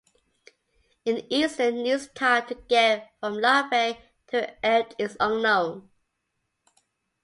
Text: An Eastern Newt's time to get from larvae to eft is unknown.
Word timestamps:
An 1.05 1.31
Eastern 1.31 1.83
Newt's 1.83 2.07
time 2.15 2.47
to 2.47 2.55
get 2.55 3.11
from 3.19 3.35
larvae 3.35 3.99
to 4.29 4.65
eft 4.65 4.95
is 4.97 5.15
unknown. 5.19 5.91